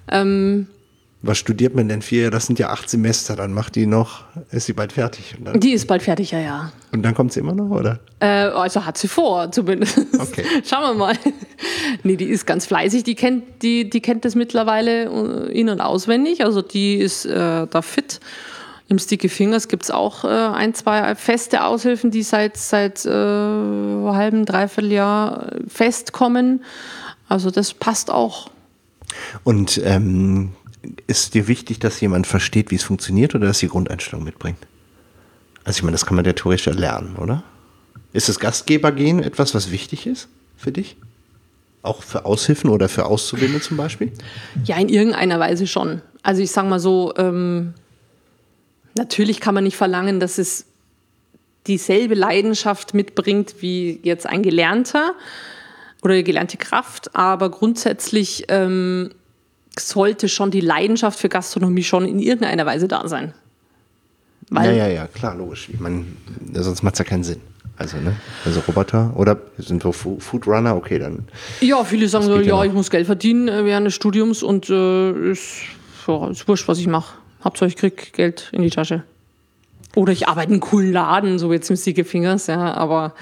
[0.09, 0.69] Ähm,
[1.27, 2.31] was studiert man denn vier?
[2.31, 5.37] Das sind ja acht Semester, dann macht die noch, ist sie bald fertig?
[5.55, 6.73] die ist bald fertig, ja, ja.
[6.93, 8.01] Und dann kommt sie immer noch, oder?
[8.21, 9.99] Äh, also hat sie vor, zumindest.
[10.19, 10.45] Okay.
[10.65, 11.15] Schauen wir mal.
[12.03, 15.81] nee, die ist ganz fleißig, die kennt, die, die kennt das mittlerweile äh, in- und
[15.81, 18.21] auswendig, also die ist äh, da fit.
[18.89, 23.11] Im Sticky Fingers gibt es auch äh, ein, zwei feste Aushilfen, die seit, seit äh,
[23.11, 26.63] halben, dreiviertel Jahr festkommen.
[27.29, 28.49] Also das passt auch.
[29.43, 30.53] Und ähm,
[31.07, 34.59] ist dir wichtig, dass jemand versteht, wie es funktioniert oder dass die Grundeinstellung mitbringt?
[35.65, 37.43] Also ich meine, das kann man ja theoretisch lernen, oder?
[38.13, 40.97] Ist das Gastgebergehen etwas, was wichtig ist für dich?
[41.83, 44.13] Auch für Aushilfen oder für Auszubildende zum Beispiel?
[44.65, 46.03] Ja, in irgendeiner Weise schon.
[46.23, 47.75] Also ich sage mal so, ähm,
[48.97, 50.67] natürlich kann man nicht verlangen, dass es
[51.67, 55.15] dieselbe Leidenschaft mitbringt wie jetzt ein Gelernter
[56.03, 59.11] oder gelernte Kraft, aber grundsätzlich ähm,
[59.79, 63.35] sollte schon die Leidenschaft für Gastronomie schon in irgendeiner Weise da sein.
[64.51, 65.69] Weil ja, ja, ja, klar, logisch.
[65.73, 66.05] Ich meine,
[66.55, 67.41] sonst macht es ja keinen Sinn.
[67.79, 68.17] Also, ne?
[68.45, 70.75] Also Roboter oder sind wir Food Runner?
[70.77, 71.27] Okay, dann.
[71.61, 75.31] Ja, viele sagen so, ja, ich muss Geld verdienen äh, während des Studiums und äh,
[75.31, 75.63] ist,
[76.07, 77.19] ja, ist wurscht, was ich mache.
[77.45, 79.03] Hauptsache ich krieg Geld in die Tasche.
[79.95, 83.15] Oder ich arbeite in einem coolen Laden, so jetzt mit Siege Fingers, ja, aber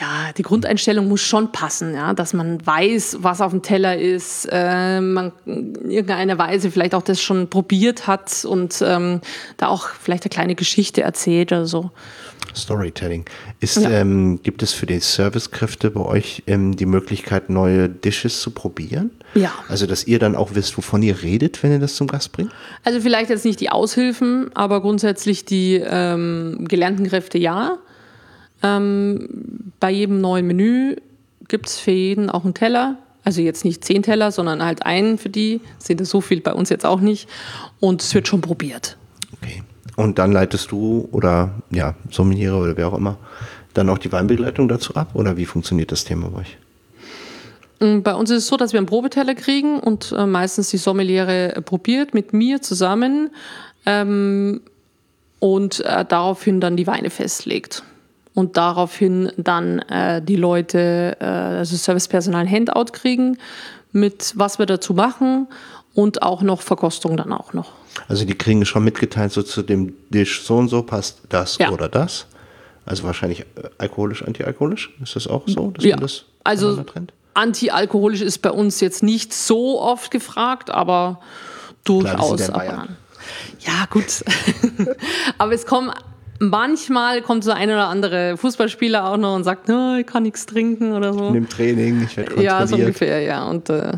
[0.00, 4.48] ja, die Grundeinstellung muss schon passen, ja, dass man weiß, was auf dem Teller ist,
[4.50, 9.20] äh, man in irgendeiner Weise vielleicht auch das schon probiert hat und ähm,
[9.56, 11.90] da auch vielleicht eine kleine Geschichte erzählt oder so.
[12.54, 13.24] Storytelling.
[13.60, 13.90] Ist, ja.
[13.90, 19.10] ähm, gibt es für die Servicekräfte bei euch ähm, die Möglichkeit, neue Dishes zu probieren?
[19.34, 19.52] Ja.
[19.68, 22.50] Also, dass ihr dann auch wisst, wovon ihr redet, wenn ihr das zum Gast bringt?
[22.84, 27.78] Also, vielleicht jetzt nicht die Aushilfen, aber grundsätzlich die ähm, gelernten Kräfte ja.
[28.62, 29.28] Ähm,
[29.80, 30.96] bei jedem neuen Menü
[31.46, 32.96] gibt es für jeden auch einen Teller.
[33.24, 35.60] Also jetzt nicht zehn Teller, sondern halt einen für die.
[35.78, 37.28] Sind so viel bei uns jetzt auch nicht.
[37.80, 38.96] Und es wird schon probiert.
[39.40, 39.62] Okay.
[39.96, 43.18] Und dann leitest du oder ja, Sommeliere oder wer auch immer,
[43.74, 45.10] dann auch die Weinbegleitung dazu ab?
[45.14, 46.56] Oder wie funktioniert das Thema bei euch?
[47.80, 50.76] Mm, bei uns ist es so, dass wir einen Probeteller kriegen und äh, meistens die
[50.76, 53.30] Sommeliere probiert mit mir zusammen
[53.86, 54.60] ähm,
[55.40, 57.82] und äh, daraufhin dann die Weine festlegt
[58.38, 63.36] und daraufhin dann äh, die Leute, äh, also Servicepersonal ein Handout kriegen
[63.90, 65.48] mit was wir dazu machen
[65.92, 67.72] und auch noch Verkostung dann auch noch.
[68.06, 71.70] Also die kriegen schon mitgeteilt, so zu dem Dish so und so passt das ja.
[71.70, 72.26] oder das.
[72.86, 74.94] Also wahrscheinlich äh, alkoholisch, antialkoholisch.
[75.02, 75.96] Ist das auch so, dass ja.
[75.96, 76.84] man das also
[77.34, 81.18] antialkoholisch ist bei uns jetzt nicht so oft gefragt, aber
[81.82, 82.44] durchaus.
[82.44, 82.86] Klar, ja,
[83.58, 84.24] ja, gut.
[85.38, 85.90] aber es kommen
[86.40, 90.46] Manchmal kommt so ein oder andere Fußballspieler auch noch und sagt, no, ich kann nichts
[90.46, 91.28] trinken oder so.
[91.28, 92.60] Im Training, ich werde kontrolliert.
[92.60, 93.48] Ja, so ungefähr, ja.
[93.48, 93.92] Und äh,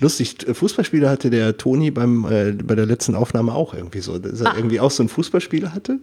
[0.00, 4.40] Lustig, Fußballspieler hatte der Toni beim, äh, bei der letzten Aufnahme auch irgendwie so, dass
[4.40, 4.56] er ah.
[4.56, 5.98] irgendwie auch so einen Fußballspieler hatte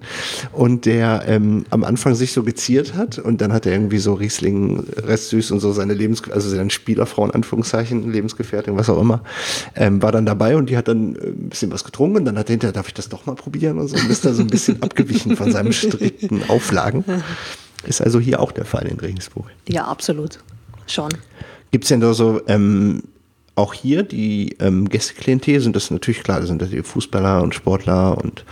[0.52, 4.14] und der ähm, am Anfang sich so geziert hat und dann hat er irgendwie so
[4.14, 9.24] Riesling Restsüß und so seine Lebens, also seine Spielerfrau in Anführungszeichen, Lebensgefährtin, was auch immer,
[9.76, 12.38] ähm, war dann dabei und die hat dann äh, ein bisschen was getrunken und dann
[12.38, 14.42] hat er hinterher, darf ich das doch mal probieren und so und ist da so
[14.42, 17.04] ein bisschen abgewichen von seinen strikten Auflagen.
[17.86, 19.46] Ist also hier auch der Fall in Regensburg.
[19.68, 20.40] Ja, absolut.
[20.88, 21.10] Schon.
[21.72, 23.04] Gibt es denn da so ähm,
[23.60, 27.54] auch hier die ähm, Gästeklientel sind das natürlich klar, das sind das die Fußballer und
[27.54, 28.46] Sportler und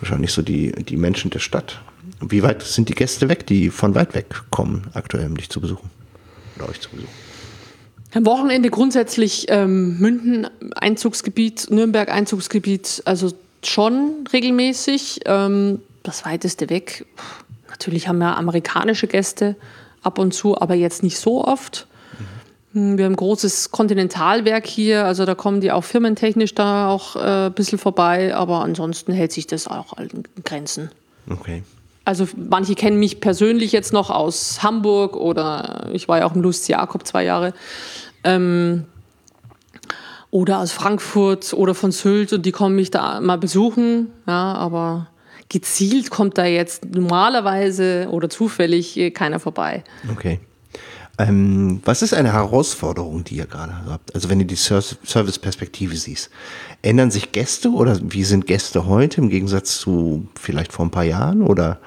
[0.00, 1.80] wahrscheinlich so die, die Menschen der Stadt.
[2.20, 5.60] Wie weit sind die Gäste weg, die von weit weg kommen, aktuell, um dich zu
[5.60, 5.90] besuchen
[6.56, 7.10] oder euch zu besuchen?
[8.14, 15.20] Am Wochenende grundsätzlich ähm, Münden Einzugsgebiet, Nürnberg Einzugsgebiet, also schon regelmäßig.
[15.26, 17.04] Ähm, das weiteste weg.
[17.68, 19.56] Natürlich haben wir amerikanische Gäste
[20.02, 21.88] ab und zu, aber jetzt nicht so oft.
[22.76, 27.16] Hm, wir haben ein großes Kontinentalwerk hier, also da kommen die auch firmentechnisch da auch
[27.16, 30.90] äh, ein bisschen vorbei, aber ansonsten hält sich das auch in Grenzen.
[31.30, 31.62] Okay.
[32.04, 36.42] Also manche kennen mich persönlich jetzt noch aus Hamburg oder ich war ja auch im
[36.42, 37.54] Lust Jakob zwei Jahre.
[38.24, 38.84] Ähm,
[40.30, 45.06] oder aus Frankfurt oder von Sylt und die kommen mich da mal besuchen, ja, aber
[45.48, 49.82] gezielt kommt da jetzt normalerweise oder zufällig keiner vorbei.
[50.12, 50.40] Okay.
[51.18, 54.14] Ähm, was ist eine Herausforderung, die ihr gerade habt?
[54.14, 56.28] Also wenn du die Service-Perspektive siehst,
[56.82, 61.04] ändern sich Gäste oder wie sind Gäste heute im Gegensatz zu vielleicht vor ein paar
[61.04, 61.40] Jahren?
[61.42, 61.78] Oder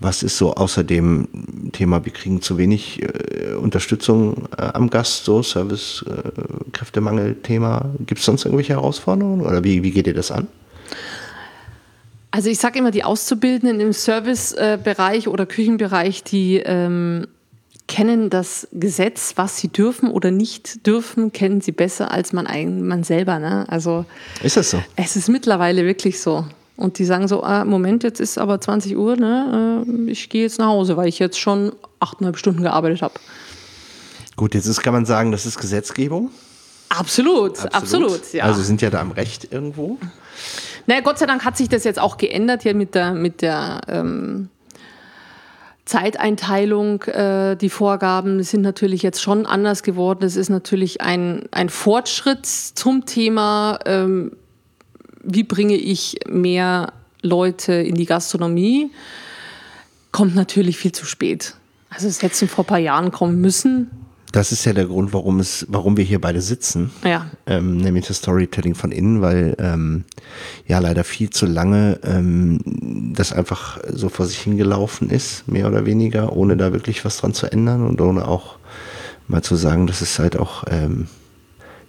[0.00, 1.28] was ist so außer dem
[1.72, 7.78] Thema, wir kriegen zu wenig äh, Unterstützung äh, am Gast, so Service-Kräftemangel-Thema?
[7.78, 10.46] Äh, Gibt es sonst irgendwelche Herausforderungen oder wie, wie geht ihr das an?
[12.30, 17.28] Also ich sage immer, die Auszubildenden im Servicebereich oder Küchenbereich, die ähm,
[17.86, 22.46] kennen das Gesetz, was sie dürfen oder nicht dürfen, kennen sie besser als man,
[22.86, 23.38] man selber.
[23.38, 23.66] Ne?
[23.68, 24.04] Also
[24.42, 24.82] ist das so?
[24.96, 26.46] Es ist mittlerweile wirklich so.
[26.76, 29.84] Und die sagen so, ah, Moment, jetzt ist aber 20 Uhr, ne?
[29.86, 33.14] Äh, ich gehe jetzt nach Hause, weil ich jetzt schon achteinhalb Stunden gearbeitet habe.
[34.34, 36.30] Gut, jetzt ist, kann man sagen, das ist Gesetzgebung.
[36.88, 38.44] Absolut, absolut, absolut ja.
[38.44, 39.98] Also sind ja da am Recht irgendwo.
[40.86, 43.80] Naja, Gott sei Dank hat sich das jetzt auch geändert hier mit der, mit der
[43.88, 44.48] ähm,
[45.84, 50.24] Zeiteinteilung, äh, die Vorgaben sind natürlich jetzt schon anders geworden.
[50.24, 54.32] Es ist natürlich ein, ein Fortschritt zum Thema, ähm,
[55.22, 58.90] wie bringe ich mehr Leute in die Gastronomie,
[60.12, 61.54] kommt natürlich viel zu spät.
[61.90, 63.90] Also es hätte vor ein paar Jahren kommen müssen.
[64.34, 66.90] Das ist ja der Grund, warum es, warum wir hier beide sitzen.
[67.04, 67.30] Ja.
[67.46, 70.02] Ähm, nämlich das Storytelling von innen, weil ähm,
[70.66, 75.86] ja leider viel zu lange ähm, das einfach so vor sich hingelaufen ist, mehr oder
[75.86, 78.56] weniger, ohne da wirklich was dran zu ändern und ohne auch
[79.28, 81.06] mal zu sagen, dass es halt auch ähm,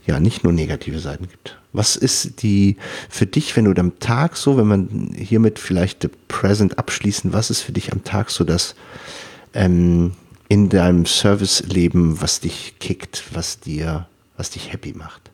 [0.06, 1.58] ja nicht nur negative Seiten gibt.
[1.74, 2.78] Was ist die
[3.10, 7.50] für dich, wenn du am Tag so, wenn man hiermit vielleicht the present abschließen, was
[7.50, 8.76] ist für dich am Tag so das
[9.56, 10.12] ähm,
[10.48, 15.32] in deinem Serviceleben, was dich kickt, was dir, was dich happy macht?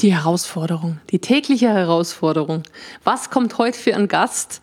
[0.00, 2.62] Die Herausforderung, die tägliche Herausforderung.
[3.04, 4.60] Was kommt heute für einen Gast?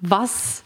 [0.00, 0.62] Was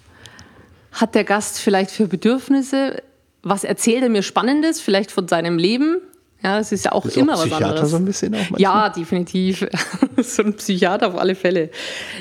[0.93, 3.03] hat der Gast vielleicht für Bedürfnisse?
[3.43, 5.99] Was erzählt er mir Spannendes, vielleicht von seinem Leben?
[6.43, 7.91] Ja, es ist ja auch ist immer auch was anderes.
[7.91, 9.67] So ein bisschen auch ja, definitiv.
[10.17, 11.71] so ein Psychiater auf alle Fälle.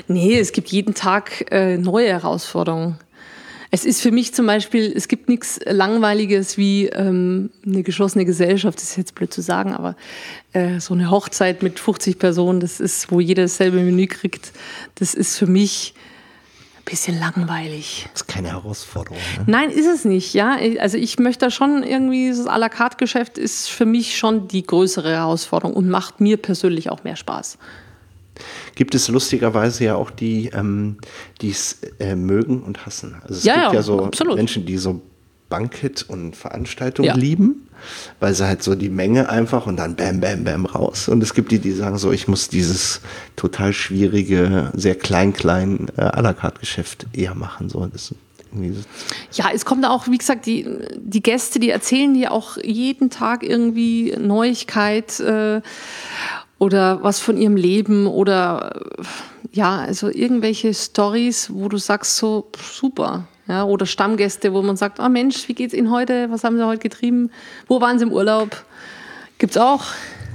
[0.08, 2.98] Nee, es gibt jeden Tag äh, neue Herausforderungen.
[3.70, 8.78] Es ist für mich zum Beispiel, es gibt nichts Langweiliges wie ähm, eine geschlossene Gesellschaft,
[8.78, 9.94] das ist jetzt blöd zu sagen, aber
[10.54, 14.52] äh, so eine Hochzeit mit 50 Personen, das ist, wo jeder dasselbe Menü kriegt,
[14.94, 15.94] das ist für mich
[16.78, 18.08] ein bisschen langweilig.
[18.12, 19.18] Das ist keine Herausforderung.
[19.36, 19.44] Ne?
[19.46, 20.56] Nein, ist es nicht, ja.
[20.80, 24.48] Also ich möchte da schon irgendwie, das à la carte Geschäft ist für mich schon
[24.48, 27.58] die größere Herausforderung und macht mir persönlich auch mehr Spaß
[28.78, 30.98] gibt es lustigerweise ja auch die, ähm,
[31.40, 33.16] die es äh, mögen und hassen.
[33.22, 34.36] Also es ja, gibt ja, ja so absolut.
[34.36, 35.02] Menschen, die so
[35.48, 37.16] Bankett und Veranstaltungen ja.
[37.16, 37.68] lieben,
[38.20, 41.08] weil sie halt so die Menge einfach und dann bam, bam, bam raus.
[41.08, 43.00] Und es gibt die, die sagen so, ich muss dieses
[43.34, 47.68] total schwierige, sehr klein, klein äh, à la carte Geschäft eher machen.
[47.68, 48.14] So, das
[49.32, 53.42] ja, es kommt auch, wie gesagt, die, die Gäste, die erzählen dir auch jeden Tag
[53.42, 55.20] irgendwie Neuigkeit.
[55.20, 55.60] Äh,
[56.58, 58.80] oder was von ihrem Leben oder
[59.52, 63.26] ja, also irgendwelche Stories, wo du sagst so super.
[63.46, 66.30] Ja, oder Stammgäste, wo man sagt, oh Mensch, wie geht's Ihnen heute?
[66.30, 67.30] Was haben Sie heute getrieben?
[67.66, 68.62] Wo waren Sie im Urlaub?
[69.38, 69.86] Gibt's auch.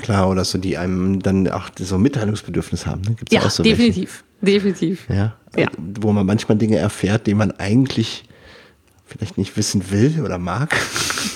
[0.01, 3.01] Klar, oder so, die einem dann auch so Mitteilungsbedürfnis haben.
[3.01, 3.13] Ne?
[3.13, 4.23] Gibt's ja, auch so definitiv.
[4.41, 4.55] Welche?
[4.55, 5.07] Definitiv.
[5.09, 5.67] Ja, ja.
[5.77, 8.25] Wo man manchmal Dinge erfährt, die man eigentlich
[9.05, 10.75] vielleicht nicht wissen will oder mag.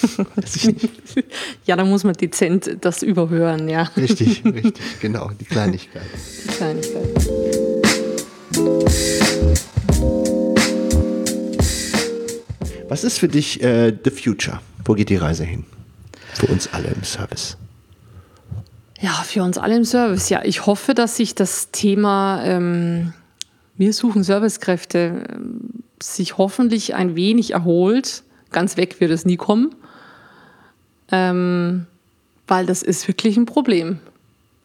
[1.66, 3.84] Ja, da muss man dezent das überhören, ja.
[3.98, 6.04] Richtig, richtig, genau, die Kleinigkeit.
[6.44, 7.08] Die Kleinigkeit.
[12.88, 14.62] Was ist für dich äh, the future?
[14.86, 15.66] Wo geht die Reise hin?
[16.34, 17.58] Für uns alle im Service.
[19.00, 20.30] Ja, für uns alle im Service.
[20.30, 23.14] Ja, ich hoffe, dass sich das Thema ähm,
[23.78, 28.24] wir suchen Servicekräfte ähm, sich hoffentlich ein wenig erholt.
[28.52, 29.76] Ganz weg wird es nie kommen,
[31.12, 31.86] ähm,
[32.48, 34.00] weil das ist wirklich ein Problem.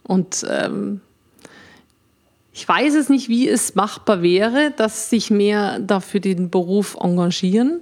[0.04, 1.00] Und ähm,
[2.52, 7.80] ich weiß es nicht, wie es machbar wäre, dass sich mehr dafür den Beruf engagieren.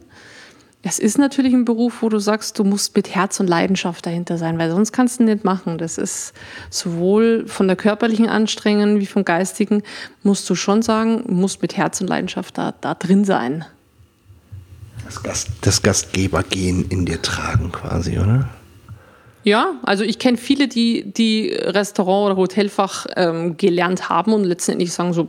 [0.82, 4.38] Es ist natürlich ein Beruf, wo du sagst, du musst mit Herz und Leidenschaft dahinter
[4.38, 5.76] sein, weil sonst kannst du nicht machen.
[5.76, 6.32] Das ist
[6.70, 9.82] sowohl von der körperlichen Anstrengung wie vom geistigen,
[10.22, 13.66] musst du schon sagen, musst mit Herz und Leidenschaft da, da drin sein.
[15.10, 18.48] Das, Gast, das Gastgebergehen in dir tragen quasi, oder?
[19.42, 24.92] Ja, also ich kenne viele, die, die Restaurant- oder Hotelfach ähm, gelernt haben und letztendlich
[24.92, 25.26] sagen so,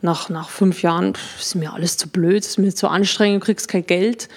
[0.00, 3.46] nach, nach fünf Jahren pff, ist mir alles zu blöd, ist mir zu anstrengend, du
[3.46, 4.28] kriegst kein Geld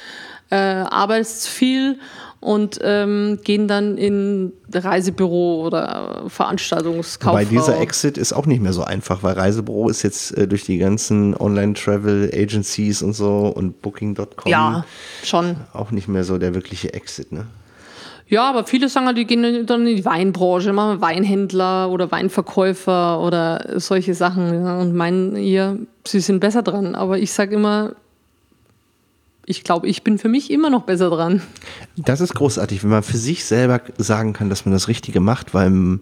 [0.49, 1.99] äh, arbeitest viel
[2.39, 7.33] und ähm, gehen dann in Reisebüro oder Veranstaltungskauffrau.
[7.33, 10.63] Bei dieser Exit ist auch nicht mehr so einfach, weil Reisebüro ist jetzt äh, durch
[10.63, 14.85] die ganzen Online-Travel-Agencies und so und Booking.com ja,
[15.23, 15.55] schon.
[15.73, 17.47] auch nicht mehr so der wirkliche Exit, ne?
[18.29, 23.79] Ja, aber viele sagen, die gehen dann in die Weinbranche, machen Weinhändler oder Weinverkäufer oder
[23.79, 26.93] solche Sachen und meinen ihr, sie sind besser dran.
[26.93, 27.95] Aber ich sage immer,
[29.49, 31.41] ich glaube, ich bin für mich immer noch besser dran.
[31.95, 35.53] Das ist großartig, wenn man für sich selber sagen kann, dass man das Richtige macht,
[35.53, 35.99] weil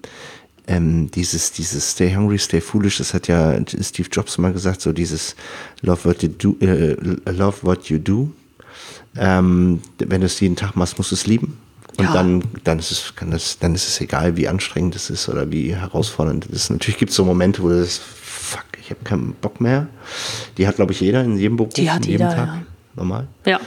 [0.68, 4.92] ähm, dieses, dieses Stay Hungry, Stay Foolish, das hat ja Steve Jobs mal gesagt, so
[4.92, 5.36] dieses
[5.84, 6.96] Love what you do, äh,
[7.32, 8.32] love what you do.
[9.16, 11.60] Ähm, wenn du es jeden Tag machst, musst du es lieben.
[11.98, 12.14] Und ja.
[12.14, 15.52] dann, dann, ist es, kann das, dann ist es egal, wie anstrengend es ist oder
[15.52, 16.70] wie herausfordernd es ist.
[16.72, 19.88] Natürlich gibt es so Momente, wo du das, fuck, ich habe keinen Bock mehr.
[20.58, 22.48] Die hat, glaube ich, jeder in jedem Beruf, Die hat jeder, Tag.
[22.48, 23.28] Ja normal.
[23.46, 23.60] Ja.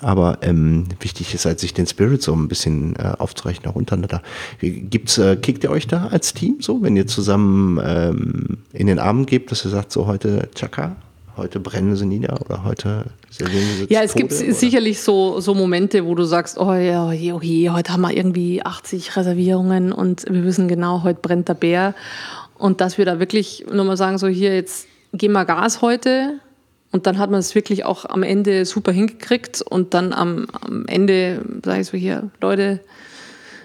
[0.00, 4.22] Aber ähm, wichtig ist halt, sich den Spirit so ein bisschen äh, aufzurechnen, auch untereinander.
[4.60, 8.98] Gibt's, äh, kickt ihr euch da als Team so, wenn ihr zusammen ähm, in den
[8.98, 10.96] Abend gebt, dass ihr sagt, so heute Chaka,
[11.36, 14.54] heute brennen sie nieder oder heute servieren sie Ja, es Tode, gibt oder?
[14.54, 19.16] sicherlich so, so Momente, wo du sagst, oh ja, okay, heute haben wir irgendwie 80
[19.16, 21.94] Reservierungen und wir wissen genau, heute brennt der Bär.
[22.56, 26.40] Und dass wir da wirklich nochmal sagen, so hier, jetzt gehen wir Gas heute,
[26.90, 30.86] und dann hat man es wirklich auch am Ende super hingekriegt und dann am, am
[30.86, 32.80] Ende sage ich so hier, Leute,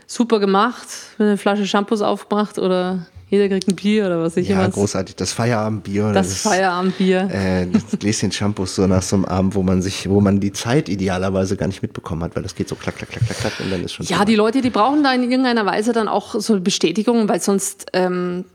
[0.08, 4.62] super gemacht, eine Flasche Shampoos aufgemacht oder jeder kriegt ein Bier oder was ich immer.
[4.62, 5.16] Ja, großartig.
[5.16, 6.12] Das Feierabendbier.
[6.12, 7.30] Das, das Feierabendbier.
[7.32, 10.52] Äh, das Gläschen Shampoos so nach so einem Abend, wo man sich, wo man die
[10.52, 13.54] Zeit idealerweise gar nicht mitbekommen hat, weil das geht so klack, klack, klack, klack, klack
[13.60, 14.06] und dann ist schon.
[14.06, 17.88] Ja, die Leute, die brauchen da in irgendeiner Weise dann auch so Bestätigung, weil sonst
[17.94, 18.46] ähm,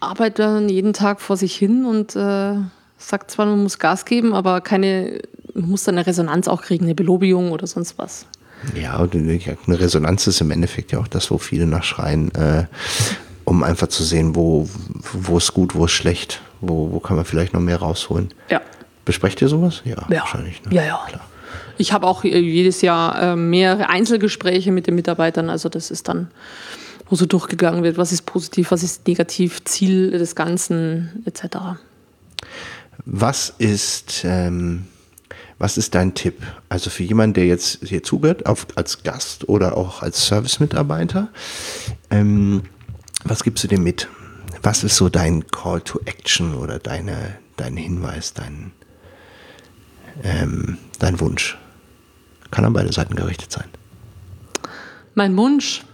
[0.00, 2.54] arbeitet man jeden Tag vor sich hin und äh,
[2.98, 5.20] sagt zwar, man muss Gas geben, aber keine,
[5.54, 8.26] man muss dann eine Resonanz auch kriegen, eine Belobigung oder sonst was.
[8.74, 12.64] Ja, eine Resonanz ist im Endeffekt ja auch das, wo viele nachschreien, äh,
[13.44, 14.68] um einfach zu sehen, wo,
[15.12, 18.34] wo ist gut, wo ist schlecht, wo, wo kann man vielleicht noch mehr rausholen.
[18.50, 18.60] Ja.
[19.04, 19.82] Besprecht ihr sowas?
[19.84, 20.20] Ja, ja.
[20.20, 20.62] wahrscheinlich.
[20.64, 20.74] Ne?
[20.74, 21.00] Ja, ja.
[21.08, 21.24] Klar.
[21.78, 26.08] Ich habe auch äh, jedes Jahr äh, mehrere Einzelgespräche mit den Mitarbeitern, also das ist
[26.08, 26.30] dann,
[27.08, 31.78] wo so durchgegangen wird, was ist positiv, was ist negativ, Ziel des Ganzen etc.
[33.04, 34.86] Was ist, ähm,
[35.58, 36.42] was ist dein Tipp?
[36.68, 41.28] Also für jemanden, der jetzt hier zugehört, auf, als Gast oder auch als Service-Mitarbeiter,
[42.10, 42.62] ähm,
[43.24, 44.08] was gibst du dir mit?
[44.62, 48.72] Was ist so dein Call to Action oder deine, dein Hinweis, dein,
[50.22, 51.58] ähm, dein Wunsch?
[52.50, 53.68] Kann an beide Seiten gerichtet sein.
[55.14, 55.84] Mein Wunsch,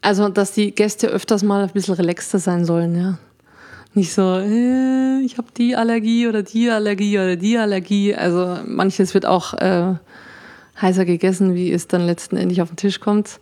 [0.00, 3.18] also dass die Gäste öfters mal ein bisschen relaxter sein sollen, ja.
[3.94, 8.14] Nicht so, äh, ich habe die Allergie oder die Allergie oder die Allergie.
[8.14, 9.94] Also manches wird auch äh,
[10.80, 13.38] heißer gegessen, wie es dann letzten Endes auf den Tisch kommt.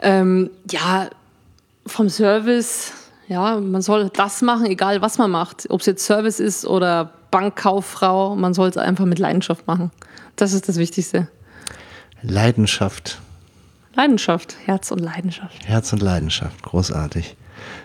[0.00, 1.08] Ähm, ja,
[1.86, 2.92] vom Service,
[3.28, 5.70] ja, man soll das machen, egal was man macht.
[5.70, 9.92] Ob es jetzt Service ist oder Bankkauffrau, man soll es einfach mit Leidenschaft machen.
[10.34, 11.28] Das ist das Wichtigste.
[12.22, 13.20] Leidenschaft.
[13.94, 15.64] Leidenschaft, Herz und Leidenschaft.
[15.64, 17.36] Herz und Leidenschaft, großartig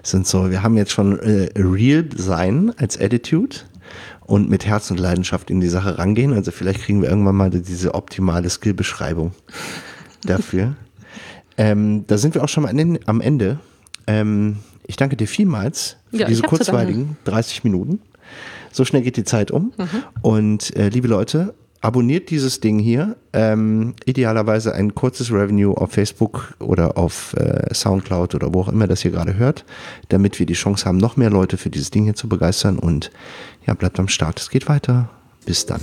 [0.03, 3.57] sind so, wir haben jetzt schon äh, Real sein als Attitude
[4.25, 6.33] und mit Herz und Leidenschaft in die Sache rangehen.
[6.33, 9.33] Also vielleicht kriegen wir irgendwann mal diese optimale Skillbeschreibung
[10.23, 10.75] dafür.
[11.57, 13.59] ähm, da sind wir auch schon mal am Ende.
[14.07, 14.57] Ähm,
[14.87, 18.01] ich danke dir vielmals für ja, diese kurzweiligen 30 Minuten.
[18.71, 19.73] So schnell geht die Zeit um.
[19.77, 20.03] Mhm.
[20.21, 21.53] Und äh, liebe Leute,
[21.85, 23.15] abonniert dieses Ding hier.
[23.31, 28.87] Ähm, idealerweise ein kurzes Revenue auf Facebook oder auf äh, Soundcloud oder wo auch immer
[28.87, 29.65] das hier gerade hört,
[30.09, 32.79] damit wir die Chance haben, noch mehr Leute für dieses Ding hier zu begeistern.
[32.79, 33.11] Und
[33.67, 34.39] ja, bleibt am Start.
[34.39, 35.09] Es geht weiter.
[35.45, 35.81] Bis dann.